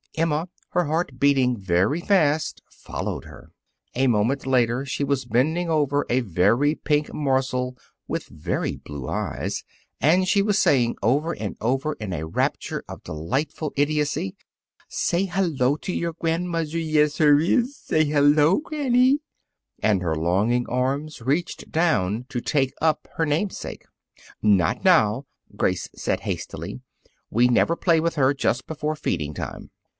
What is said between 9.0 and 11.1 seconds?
eyes and she was saying,